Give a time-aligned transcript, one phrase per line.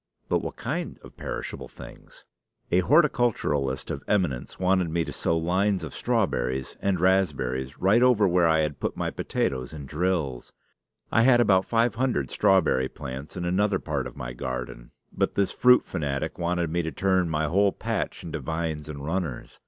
[0.29, 2.25] "But what kind of perishable things?"
[2.71, 8.27] A horticulturist of eminence wanted me to sow lines of strawberries and raspberries right over
[8.27, 10.53] where I had put my potatoes in drills.
[11.11, 15.51] I had about five hundred strawberry plants in another part of my garden; but this
[15.51, 19.59] fruit fanatic wanted me to turn my whole patch into vines and runners.